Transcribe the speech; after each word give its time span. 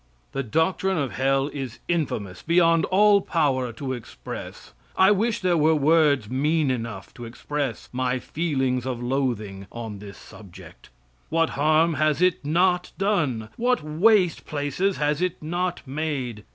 The 0.31 0.41
doctrine 0.41 0.97
of 0.97 1.11
hell 1.11 1.47
is 1.53 1.77
infamous 1.87 2.41
beyond 2.41 2.85
all 2.85 3.21
power 3.21 3.71
to 3.73 3.93
express. 3.93 4.73
I 4.97 5.11
wish 5.11 5.41
there 5.41 5.55
were 5.55 5.75
words 5.75 6.27
mean 6.27 6.71
enough 6.71 7.13
to 7.13 7.25
express 7.25 7.87
my 7.93 8.17
feelings 8.17 8.87
of 8.87 9.03
loathing 9.03 9.67
on 9.71 9.99
this 9.99 10.17
subject. 10.17 10.89
What 11.29 11.51
harm 11.51 11.93
has 12.01 12.19
it 12.19 12.43
not 12.43 12.93
done? 12.97 13.49
What 13.57 13.83
waste 13.83 14.43
places 14.47 14.97
has 14.97 15.21
it 15.21 15.39
not 15.39 15.85
made? 15.85 16.45